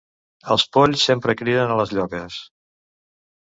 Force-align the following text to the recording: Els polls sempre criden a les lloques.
Els 0.55 0.63
polls 0.77 1.03
sempre 1.09 1.35
criden 1.43 1.75
a 1.75 1.77
les 1.81 1.93
lloques. 1.99 2.39